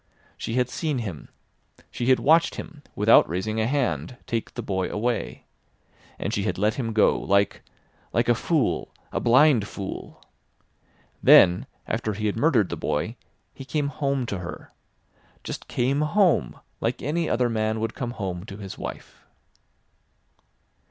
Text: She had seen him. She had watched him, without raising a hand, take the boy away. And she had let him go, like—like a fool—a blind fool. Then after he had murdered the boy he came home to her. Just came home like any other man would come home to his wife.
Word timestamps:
She 0.35 0.55
had 0.55 0.67
seen 0.67 0.97
him. 0.97 1.29
She 1.91 2.07
had 2.09 2.17
watched 2.19 2.55
him, 2.55 2.81
without 2.95 3.29
raising 3.29 3.61
a 3.61 3.67
hand, 3.67 4.17
take 4.25 4.51
the 4.55 4.63
boy 4.63 4.89
away. 4.89 5.45
And 6.17 6.33
she 6.33 6.41
had 6.41 6.57
let 6.57 6.73
him 6.73 6.91
go, 6.91 7.19
like—like 7.19 8.27
a 8.27 8.33
fool—a 8.33 9.19
blind 9.19 9.67
fool. 9.67 10.23
Then 11.21 11.67
after 11.85 12.13
he 12.13 12.25
had 12.25 12.35
murdered 12.35 12.69
the 12.69 12.75
boy 12.77 13.15
he 13.53 13.63
came 13.63 13.89
home 13.89 14.25
to 14.25 14.39
her. 14.39 14.71
Just 15.43 15.67
came 15.67 16.01
home 16.01 16.59
like 16.79 17.03
any 17.03 17.29
other 17.29 17.47
man 17.47 17.79
would 17.79 17.93
come 17.93 18.09
home 18.17 18.43
to 18.47 18.57
his 18.57 18.79
wife. 18.79 19.27